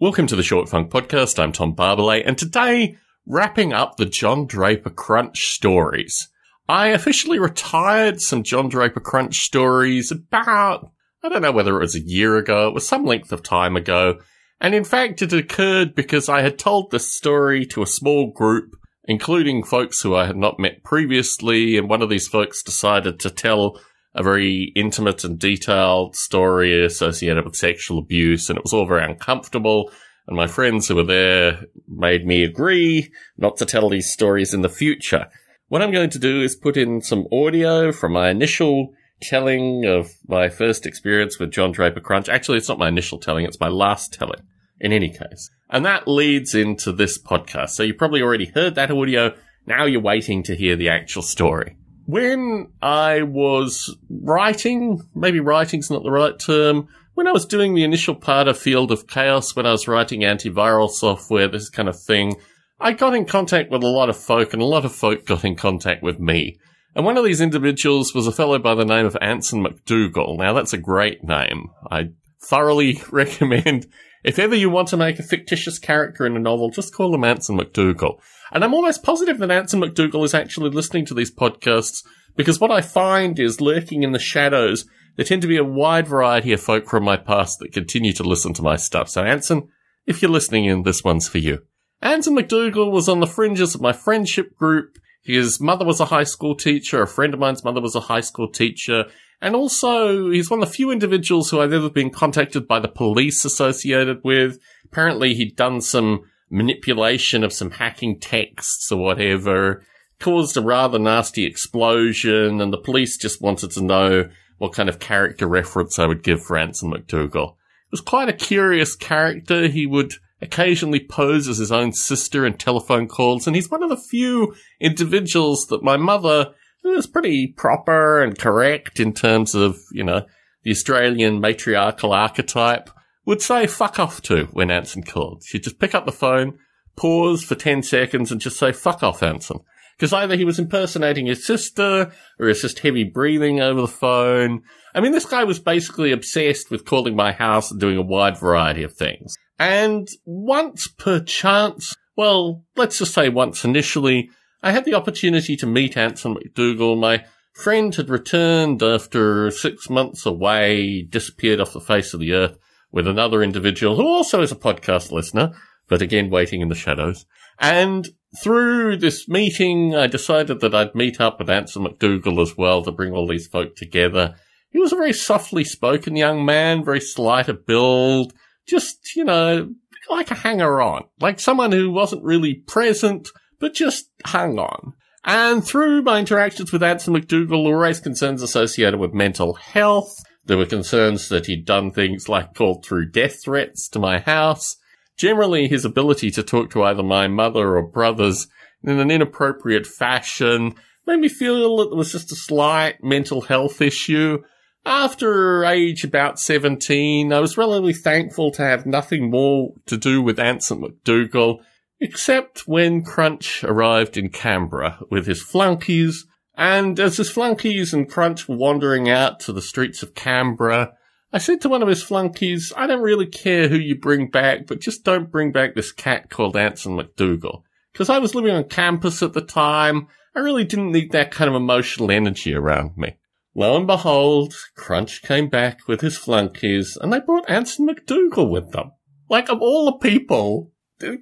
Welcome 0.00 0.28
to 0.28 0.36
the 0.36 0.42
Short 0.42 0.66
Funk 0.66 0.90
Podcast. 0.90 1.38
I'm 1.38 1.52
Tom 1.52 1.76
Barbalet, 1.76 2.22
and 2.24 2.38
today, 2.38 2.96
wrapping 3.26 3.74
up 3.74 3.98
the 3.98 4.06
John 4.06 4.46
Draper 4.46 4.88
Crunch 4.88 5.40
stories. 5.40 6.30
I 6.66 6.86
officially 6.86 7.38
retired 7.38 8.22
some 8.22 8.42
John 8.42 8.70
Draper 8.70 9.00
Crunch 9.00 9.36
stories 9.36 10.10
about, 10.10 10.90
I 11.22 11.28
don't 11.28 11.42
know 11.42 11.52
whether 11.52 11.76
it 11.76 11.82
was 11.82 11.96
a 11.96 12.00
year 12.00 12.38
ago, 12.38 12.66
it 12.66 12.72
was 12.72 12.88
some 12.88 13.04
length 13.04 13.30
of 13.30 13.42
time 13.42 13.76
ago, 13.76 14.20
and 14.58 14.74
in 14.74 14.84
fact, 14.84 15.20
it 15.20 15.34
occurred 15.34 15.94
because 15.94 16.30
I 16.30 16.40
had 16.40 16.58
told 16.58 16.90
this 16.90 17.12
story 17.12 17.66
to 17.66 17.82
a 17.82 17.86
small 17.86 18.32
group, 18.32 18.76
including 19.04 19.64
folks 19.64 20.00
who 20.00 20.16
I 20.16 20.24
had 20.24 20.38
not 20.38 20.58
met 20.58 20.82
previously, 20.82 21.76
and 21.76 21.90
one 21.90 22.00
of 22.00 22.08
these 22.08 22.26
folks 22.26 22.62
decided 22.62 23.20
to 23.20 23.28
tell 23.28 23.78
a 24.14 24.22
very 24.22 24.72
intimate 24.74 25.24
and 25.24 25.38
detailed 25.38 26.16
story 26.16 26.84
associated 26.84 27.44
with 27.44 27.56
sexual 27.56 27.98
abuse, 27.98 28.48
and 28.48 28.58
it 28.58 28.64
was 28.64 28.72
all 28.72 28.86
very 28.86 29.04
uncomfortable. 29.04 29.90
And 30.26 30.36
my 30.36 30.46
friends 30.46 30.88
who 30.88 30.96
were 30.96 31.04
there 31.04 31.60
made 31.88 32.26
me 32.26 32.44
agree 32.44 33.12
not 33.36 33.56
to 33.58 33.66
tell 33.66 33.88
these 33.88 34.12
stories 34.12 34.52
in 34.52 34.62
the 34.62 34.68
future. 34.68 35.26
What 35.68 35.82
I'm 35.82 35.92
going 35.92 36.10
to 36.10 36.18
do 36.18 36.42
is 36.42 36.56
put 36.56 36.76
in 36.76 37.00
some 37.00 37.26
audio 37.32 37.92
from 37.92 38.12
my 38.12 38.30
initial 38.30 38.92
telling 39.22 39.84
of 39.84 40.10
my 40.26 40.48
first 40.48 40.86
experience 40.86 41.38
with 41.38 41.52
John 41.52 41.72
Draper 41.72 42.00
Crunch. 42.00 42.28
Actually, 42.28 42.58
it's 42.58 42.68
not 42.68 42.78
my 42.78 42.88
initial 42.88 43.18
telling, 43.18 43.44
it's 43.44 43.60
my 43.60 43.68
last 43.68 44.12
telling 44.12 44.42
in 44.80 44.92
any 44.92 45.10
case. 45.10 45.50
And 45.68 45.84
that 45.84 46.08
leads 46.08 46.54
into 46.54 46.92
this 46.92 47.22
podcast. 47.22 47.70
So 47.70 47.82
you 47.82 47.94
probably 47.94 48.22
already 48.22 48.46
heard 48.46 48.74
that 48.74 48.90
audio. 48.90 49.34
Now 49.66 49.84
you're 49.84 50.00
waiting 50.00 50.42
to 50.44 50.56
hear 50.56 50.74
the 50.74 50.88
actual 50.88 51.22
story 51.22 51.76
when 52.10 52.72
I 52.82 53.22
was 53.22 53.94
writing, 54.08 55.02
maybe 55.14 55.40
writing's 55.40 55.90
not 55.90 56.02
the 56.02 56.10
right 56.10 56.38
term, 56.38 56.88
when 57.14 57.26
I 57.26 57.32
was 57.32 57.46
doing 57.46 57.74
the 57.74 57.84
initial 57.84 58.14
part 58.14 58.48
of 58.48 58.58
Field 58.58 58.90
of 58.90 59.06
Chaos, 59.06 59.54
when 59.54 59.66
I 59.66 59.72
was 59.72 59.86
writing 59.86 60.22
antiviral 60.22 60.90
software, 60.90 61.48
this 61.48 61.68
kind 61.68 61.88
of 61.88 62.00
thing, 62.00 62.36
I 62.80 62.92
got 62.92 63.14
in 63.14 63.26
contact 63.26 63.70
with 63.70 63.82
a 63.82 63.88
lot 63.88 64.08
of 64.08 64.16
folk 64.16 64.52
and 64.52 64.62
a 64.62 64.66
lot 64.66 64.84
of 64.84 64.94
folk 64.94 65.26
got 65.26 65.44
in 65.44 65.54
contact 65.54 66.02
with 66.02 66.18
me. 66.18 66.58
And 66.96 67.04
one 67.04 67.16
of 67.16 67.24
these 67.24 67.40
individuals 67.40 68.14
was 68.14 68.26
a 68.26 68.32
fellow 68.32 68.58
by 68.58 68.74
the 68.74 68.84
name 68.84 69.06
of 69.06 69.16
Anson 69.20 69.64
McDougall. 69.64 70.38
Now 70.38 70.52
that's 70.52 70.72
a 70.72 70.78
great 70.78 71.22
name. 71.22 71.68
I 71.90 72.10
thoroughly 72.42 73.02
recommend 73.10 73.86
if 74.22 74.38
ever 74.38 74.54
you 74.54 74.68
want 74.68 74.88
to 74.88 74.96
make 74.96 75.18
a 75.18 75.22
fictitious 75.22 75.78
character 75.78 76.26
in 76.26 76.36
a 76.36 76.40
novel, 76.40 76.70
just 76.70 76.94
call 76.94 77.14
him 77.14 77.24
Anson 77.24 77.58
McDougall. 77.58 78.20
And 78.52 78.62
I'm 78.62 78.74
almost 78.74 79.02
positive 79.02 79.38
that 79.38 79.50
Anson 79.50 79.80
McDougall 79.80 80.24
is 80.24 80.34
actually 80.34 80.70
listening 80.70 81.06
to 81.06 81.14
these 81.14 81.34
podcasts 81.34 82.04
because 82.36 82.60
what 82.60 82.70
I 82.70 82.82
find 82.82 83.38
is 83.38 83.60
lurking 83.60 84.02
in 84.02 84.12
the 84.12 84.18
shadows, 84.18 84.84
there 85.16 85.24
tend 85.24 85.42
to 85.42 85.48
be 85.48 85.56
a 85.56 85.64
wide 85.64 86.06
variety 86.06 86.52
of 86.52 86.60
folk 86.60 86.86
from 86.86 87.04
my 87.04 87.16
past 87.16 87.58
that 87.60 87.72
continue 87.72 88.12
to 88.14 88.22
listen 88.22 88.52
to 88.54 88.62
my 88.62 88.76
stuff. 88.76 89.08
So 89.08 89.22
Anson, 89.22 89.68
if 90.06 90.20
you're 90.20 90.30
listening 90.30 90.66
in, 90.66 90.82
this 90.82 91.02
one's 91.02 91.28
for 91.28 91.38
you. 91.38 91.60
Anson 92.02 92.36
McDougall 92.36 92.92
was 92.92 93.08
on 93.08 93.20
the 93.20 93.26
fringes 93.26 93.74
of 93.74 93.80
my 93.80 93.92
friendship 93.92 94.54
group. 94.56 94.98
His 95.22 95.60
mother 95.60 95.84
was 95.84 96.00
a 96.00 96.06
high 96.06 96.24
school 96.24 96.54
teacher. 96.54 97.02
A 97.02 97.06
friend 97.06 97.32
of 97.32 97.40
mine's 97.40 97.64
mother 97.64 97.80
was 97.80 97.94
a 97.94 98.00
high 98.00 98.22
school 98.22 98.50
teacher. 98.50 99.06
And 99.42 99.56
also, 99.56 100.30
he's 100.30 100.50
one 100.50 100.62
of 100.62 100.68
the 100.68 100.74
few 100.74 100.90
individuals 100.90 101.50
who 101.50 101.60
I've 101.60 101.72
ever 101.72 101.88
been 101.88 102.10
contacted 102.10 102.68
by 102.68 102.78
the 102.78 102.88
police 102.88 103.44
associated 103.44 104.20
with. 104.22 104.58
Apparently, 104.84 105.34
he'd 105.34 105.56
done 105.56 105.80
some 105.80 106.24
manipulation 106.50 107.42
of 107.42 107.52
some 107.52 107.70
hacking 107.70 108.18
texts 108.18 108.90
or 108.92 108.98
whatever, 108.98 109.82
caused 110.18 110.56
a 110.56 110.60
rather 110.60 110.98
nasty 110.98 111.46
explosion, 111.46 112.60
and 112.60 112.72
the 112.72 112.78
police 112.78 113.16
just 113.16 113.40
wanted 113.40 113.70
to 113.70 113.82
know 113.82 114.28
what 114.58 114.74
kind 114.74 114.88
of 114.88 114.98
character 114.98 115.46
reference 115.46 115.98
I 115.98 116.06
would 116.06 116.22
give 116.22 116.42
for 116.42 116.58
Anson 116.58 116.92
McDougall. 116.92 117.52
It 117.52 117.92
was 117.92 118.02
quite 118.02 118.28
a 118.28 118.34
curious 118.34 118.94
character. 118.94 119.68
He 119.68 119.86
would 119.86 120.12
occasionally 120.42 121.00
pose 121.00 121.48
as 121.48 121.58
his 121.58 121.72
own 121.72 121.92
sister 121.92 122.44
in 122.44 122.54
telephone 122.54 123.08
calls, 123.08 123.46
and 123.46 123.56
he's 123.56 123.70
one 123.70 123.82
of 123.82 123.88
the 123.88 123.96
few 123.96 124.54
individuals 124.80 125.66
that 125.70 125.82
my 125.82 125.96
mother 125.96 126.52
was 126.84 127.06
pretty 127.06 127.46
proper 127.46 128.22
and 128.22 128.38
correct 128.38 129.00
in 129.00 129.12
terms 129.12 129.54
of, 129.54 129.78
you 129.92 130.04
know, 130.04 130.26
the 130.62 130.70
Australian 130.70 131.40
matriarchal 131.40 132.12
archetype 132.12 132.90
would 133.26 133.42
say 133.42 133.66
fuck 133.66 133.98
off 133.98 134.20
to 134.22 134.46
when 134.52 134.70
Anson 134.70 135.02
called. 135.02 135.42
She'd 135.46 135.62
just 135.62 135.78
pick 135.78 135.94
up 135.94 136.06
the 136.06 136.12
phone, 136.12 136.58
pause 136.96 137.42
for 137.42 137.54
10 137.54 137.82
seconds 137.82 138.32
and 138.32 138.40
just 138.40 138.58
say 138.58 138.72
fuck 138.72 139.02
off, 139.02 139.22
Anson. 139.22 139.60
Because 139.96 140.12
either 140.14 140.34
he 140.34 140.46
was 140.46 140.58
impersonating 140.58 141.26
his 141.26 141.46
sister 141.46 142.10
or 142.38 142.48
it's 142.48 142.62
just 142.62 142.78
heavy 142.78 143.04
breathing 143.04 143.60
over 143.60 143.82
the 143.82 143.88
phone. 143.88 144.62
I 144.94 145.00
mean, 145.00 145.12
this 145.12 145.26
guy 145.26 145.44
was 145.44 145.60
basically 145.60 146.10
obsessed 146.10 146.70
with 146.70 146.86
calling 146.86 147.14
my 147.14 147.32
house 147.32 147.70
and 147.70 147.78
doing 147.78 147.98
a 147.98 148.02
wide 148.02 148.38
variety 148.38 148.82
of 148.82 148.94
things. 148.94 149.34
And 149.58 150.08
once 150.24 150.88
per 150.88 151.20
chance, 151.20 151.94
well, 152.16 152.64
let's 152.76 152.98
just 152.98 153.12
say 153.12 153.28
once 153.28 153.64
initially, 153.64 154.30
I 154.62 154.72
had 154.72 154.84
the 154.84 154.94
opportunity 154.94 155.56
to 155.56 155.66
meet 155.66 155.96
Anson 155.96 156.34
McDougall. 156.34 157.00
My 157.00 157.24
friend 157.54 157.94
had 157.94 158.10
returned 158.10 158.82
after 158.82 159.50
six 159.50 159.88
months 159.88 160.26
away, 160.26 161.02
disappeared 161.02 161.60
off 161.60 161.72
the 161.72 161.80
face 161.80 162.12
of 162.12 162.20
the 162.20 162.32
earth 162.34 162.58
with 162.92 163.06
another 163.06 163.42
individual 163.42 163.96
who 163.96 164.06
also 164.06 164.42
is 164.42 164.52
a 164.52 164.56
podcast 164.56 165.12
listener, 165.12 165.52
but 165.88 166.02
again, 166.02 166.28
waiting 166.30 166.60
in 166.60 166.68
the 166.68 166.74
shadows. 166.74 167.24
And 167.58 168.08
through 168.42 168.98
this 168.98 169.28
meeting, 169.28 169.94
I 169.94 170.06
decided 170.06 170.60
that 170.60 170.74
I'd 170.74 170.94
meet 170.94 171.20
up 171.20 171.38
with 171.38 171.50
Anson 171.50 171.84
McDougall 171.84 172.42
as 172.42 172.56
well 172.56 172.82
to 172.84 172.92
bring 172.92 173.12
all 173.12 173.26
these 173.26 173.46
folk 173.46 173.76
together. 173.76 174.34
He 174.70 174.78
was 174.78 174.92
a 174.92 174.96
very 174.96 175.12
softly 175.12 175.64
spoken 175.64 176.16
young 176.16 176.44
man, 176.44 176.84
very 176.84 177.00
slight 177.00 177.48
of 177.48 177.66
build, 177.66 178.32
just, 178.68 179.16
you 179.16 179.24
know, 179.24 179.74
like 180.08 180.30
a 180.30 180.34
hanger 180.34 180.80
on, 180.80 181.04
like 181.18 181.40
someone 181.40 181.72
who 181.72 181.90
wasn't 181.90 182.22
really 182.22 182.54
present, 182.54 183.28
but 183.60 183.74
just 183.74 184.10
hung 184.24 184.58
on. 184.58 184.94
And 185.24 185.64
through 185.64 186.02
my 186.02 186.18
interactions 186.18 186.72
with 186.72 186.82
Anson 186.82 187.14
McDougall, 187.14 187.64
there 187.64 187.72
were 187.72 187.84
always 187.84 188.00
concerns 188.00 188.42
associated 188.42 188.98
with 188.98 189.14
mental 189.14 189.54
health, 189.54 190.16
there 190.44 190.58
were 190.58 190.66
concerns 190.66 191.28
that 191.28 191.46
he'd 191.46 191.64
done 191.64 191.92
things 191.92 192.28
like 192.28 192.54
called 192.54 192.84
through 192.84 193.10
death 193.10 193.44
threats 193.44 193.88
to 193.90 193.98
my 193.98 194.18
house. 194.18 194.76
Generally, 195.16 195.68
his 195.68 195.84
ability 195.84 196.30
to 196.32 196.42
talk 196.42 196.70
to 196.70 196.82
either 196.82 197.02
my 197.02 197.28
mother 197.28 197.76
or 197.76 197.86
brothers 197.86 198.48
in 198.82 198.98
an 198.98 199.10
inappropriate 199.10 199.86
fashion 199.86 200.74
made 201.06 201.20
me 201.20 201.28
feel 201.28 201.76
that 201.76 201.90
it 201.92 201.96
was 201.96 202.12
just 202.12 202.32
a 202.32 202.36
slight 202.36 203.02
mental 203.02 203.42
health 203.42 203.80
issue. 203.80 204.38
After 204.86 205.64
age 205.64 206.04
about 206.04 206.40
17, 206.40 207.32
I 207.32 207.38
was 207.38 207.58
relatively 207.58 207.92
thankful 207.92 208.50
to 208.52 208.62
have 208.62 208.86
nothing 208.86 209.30
more 209.30 209.74
to 209.86 209.98
do 209.98 210.22
with 210.22 210.40
Anson 210.40 210.82
McDougall, 210.82 211.58
except 212.00 212.66
when 212.66 213.04
Crunch 213.04 213.62
arrived 213.64 214.16
in 214.16 214.30
Canberra 214.30 214.98
with 215.10 215.26
his 215.26 215.42
flunkies 215.42 216.26
and 216.60 217.00
as 217.00 217.16
his 217.16 217.30
flunkies 217.30 217.94
and 217.94 218.10
Crunch 218.10 218.46
were 218.46 218.56
wandering 218.56 219.08
out 219.08 219.40
to 219.40 219.52
the 219.52 219.62
streets 219.62 220.02
of 220.02 220.14
Canberra, 220.14 220.92
I 221.32 221.38
said 221.38 221.60
to 221.62 221.68
one 221.68 221.82
of 221.82 221.88
his 221.88 222.02
flunkies, 222.02 222.72
I 222.76 222.86
don't 222.86 223.00
really 223.00 223.26
care 223.26 223.68
who 223.68 223.76
you 223.76 223.98
bring 223.98 224.28
back, 224.28 224.66
but 224.66 224.80
just 224.80 225.04
don't 225.04 225.30
bring 225.30 225.52
back 225.52 225.74
this 225.74 225.90
cat 225.90 226.28
called 226.28 226.56
Anson 226.56 226.98
McDougall. 226.98 227.62
Because 227.92 228.10
I 228.10 228.18
was 228.18 228.34
living 228.34 228.54
on 228.54 228.64
campus 228.64 229.22
at 229.22 229.32
the 229.32 229.40
time, 229.40 230.08
I 230.36 230.40
really 230.40 230.64
didn't 230.64 230.92
need 230.92 231.12
that 231.12 231.30
kind 231.30 231.48
of 231.48 231.54
emotional 231.54 232.10
energy 232.10 232.54
around 232.54 232.96
me. 232.96 233.16
Lo 233.54 233.76
and 233.76 233.86
behold, 233.86 234.54
Crunch 234.76 235.22
came 235.22 235.48
back 235.48 235.88
with 235.88 236.02
his 236.02 236.18
flunkies, 236.18 236.98
and 237.00 237.12
they 237.12 237.20
brought 237.20 237.48
Anson 237.48 237.88
McDougall 237.88 238.50
with 238.50 238.72
them. 238.72 238.90
Like, 239.28 239.48
of 239.48 239.62
all 239.62 239.86
the 239.86 239.98
people, 239.98 240.72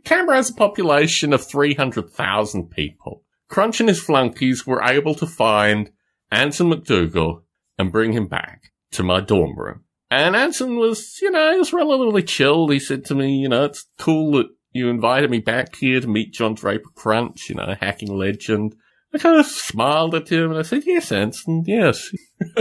Canberra 0.05 0.37
has 0.37 0.51
a 0.51 0.55
population 0.55 1.33
of 1.33 1.47
300,000 1.47 2.71
people. 2.71 3.25
Crunch 3.49 3.81
and 3.81 3.89
his 3.89 4.01
flunkies 4.01 4.67
were 4.67 4.83
able 4.83 5.15
to 5.15 5.27
find 5.27 5.91
Anson 6.31 6.71
McDougall 6.71 7.43
and 7.79 7.93
bring 7.93 8.13
him 8.13 8.27
back 8.27 8.73
to 8.93 9.03
my 9.03 9.21
dorm 9.21 9.59
room. 9.59 9.85
And 10.11 10.35
Anson 10.35 10.77
was, 10.77 11.19
you 11.21 11.31
know, 11.31 11.53
he 11.53 11.59
was 11.59 11.73
relatively 11.73 12.23
chilled. 12.23 12.73
He 12.73 12.81
said 12.81 13.05
to 13.07 13.15
me, 13.15 13.37
you 13.37 13.49
know, 13.49 13.65
it's 13.65 13.87
cool 13.99 14.33
that 14.33 14.47
you 14.73 14.89
invited 14.89 15.31
me 15.31 15.39
back 15.39 15.77
here 15.77 16.01
to 16.01 16.07
meet 16.07 16.35
John 16.35 16.55
Draper 16.55 16.91
Crunch, 16.95 17.49
you 17.49 17.55
know, 17.55 17.75
hacking 17.81 18.17
legend. 18.17 18.75
I 19.15 19.19
kind 19.19 19.39
of 19.39 19.47
smiled 19.47 20.15
at 20.15 20.29
him 20.29 20.51
and 20.51 20.59
I 20.59 20.63
said, 20.63 20.85
yes, 20.87 21.13
Anson, 21.13 21.65
yes. 21.67 22.11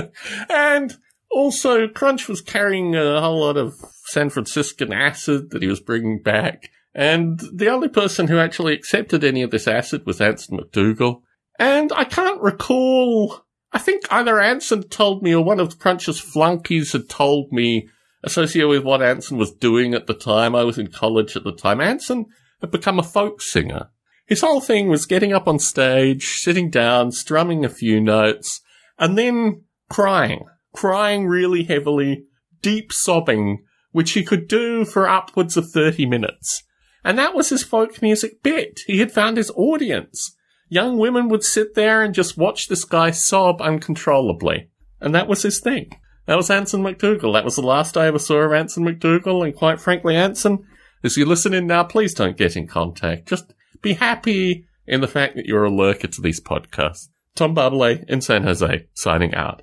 and 0.49 0.97
also, 1.29 1.87
Crunch 1.87 2.27
was 2.27 2.41
carrying 2.41 2.95
a 2.95 3.19
whole 3.21 3.41
lot 3.41 3.57
of 3.57 3.75
San 4.05 4.29
Franciscan 4.29 4.93
acid 4.93 5.51
that 5.51 5.61
he 5.61 5.67
was 5.67 5.79
bringing 5.79 6.21
back. 6.21 6.69
And 6.97 7.39
the 7.53 7.69
only 7.69 7.89
person 7.89 8.27
who 8.27 8.39
actually 8.39 8.73
accepted 8.73 9.23
any 9.23 9.43
of 9.43 9.51
this 9.51 9.67
acid 9.67 10.07
was 10.07 10.19
Anson 10.19 10.57
McDougall. 10.57 11.21
And 11.59 11.93
I 11.93 12.03
can't 12.03 12.41
recall, 12.41 13.45
I 13.71 13.77
think 13.77 14.11
either 14.11 14.41
Anson 14.41 14.81
told 14.89 15.21
me 15.21 15.35
or 15.35 15.43
one 15.43 15.59
of 15.59 15.77
Crunch's 15.77 16.19
flunkies 16.19 16.93
had 16.93 17.07
told 17.07 17.51
me 17.51 17.87
associated 18.23 18.69
with 18.69 18.83
what 18.83 19.03
Anson 19.03 19.37
was 19.37 19.51
doing 19.51 19.93
at 19.93 20.07
the 20.07 20.15
time. 20.15 20.55
I 20.55 20.63
was 20.63 20.79
in 20.79 20.87
college 20.87 21.37
at 21.37 21.43
the 21.43 21.53
time. 21.53 21.81
Anson 21.81 22.25
had 22.61 22.71
become 22.71 22.97
a 22.97 23.03
folk 23.03 23.43
singer. 23.43 23.91
His 24.25 24.41
whole 24.41 24.59
thing 24.59 24.89
was 24.89 25.05
getting 25.05 25.33
up 25.33 25.47
on 25.47 25.59
stage, 25.59 26.39
sitting 26.39 26.71
down, 26.71 27.11
strumming 27.11 27.63
a 27.63 27.69
few 27.69 28.01
notes, 28.01 28.59
and 28.97 29.15
then 29.15 29.65
crying. 29.87 30.45
Crying 30.73 31.27
really 31.27 31.63
heavily, 31.63 32.25
deep 32.63 32.91
sobbing 32.91 33.63
which 33.91 34.11
he 34.11 34.23
could 34.23 34.47
do 34.47 34.83
for 34.83 35.07
upwards 35.07 35.57
of 35.57 35.69
30 35.71 36.05
minutes. 36.07 36.63
And 37.07 37.17
that 37.17 37.33
was 37.33 37.47
his 37.47 37.63
folk 37.63 38.01
music 38.01 38.43
bit. 38.43 38.81
He 38.85 38.99
had 38.99 39.13
found 39.13 39.37
his 39.37 39.49
audience. 39.55 40.35
Young 40.67 40.97
women 40.97 41.29
would 41.29 41.45
sit 41.45 41.73
there 41.73 42.03
and 42.03 42.13
just 42.13 42.37
watch 42.37 42.67
this 42.67 42.83
guy 42.83 43.11
sob 43.11 43.61
uncontrollably. 43.61 44.67
And 44.99 45.15
that 45.15 45.29
was 45.29 45.41
his 45.41 45.61
thing. 45.61 45.89
That 46.25 46.35
was 46.35 46.49
Anson 46.49 46.83
McDougall. 46.83 47.31
That 47.31 47.45
was 47.45 47.55
the 47.55 47.61
last 47.61 47.95
I 47.95 48.07
ever 48.07 48.19
saw 48.19 48.39
of 48.39 48.51
Anson 48.51 48.83
McDougall. 48.83 49.45
And 49.45 49.55
quite 49.55 49.79
frankly, 49.79 50.17
Anson, 50.17 50.65
as 51.01 51.15
you 51.15 51.25
listen 51.25 51.53
in 51.53 51.65
now, 51.65 51.85
please 51.85 52.13
don't 52.13 52.35
get 52.35 52.57
in 52.57 52.67
contact. 52.67 53.29
Just 53.29 53.53
be 53.81 53.93
happy 53.93 54.65
in 54.85 54.99
the 54.99 55.07
fact 55.07 55.37
that 55.37 55.45
you're 55.45 55.63
a 55.63 55.73
lurker 55.73 56.07
to 56.07 56.21
these 56.21 56.41
podcasts. 56.41 57.07
Tom 57.35 57.55
Barbalet 57.55 58.03
in 58.09 58.19
San 58.19 58.43
Jose, 58.43 58.85
signing 58.95 59.33
out. 59.33 59.61